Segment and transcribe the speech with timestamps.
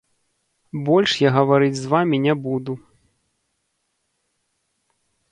[0.85, 2.73] Больш я гаварыць з вамі не буду.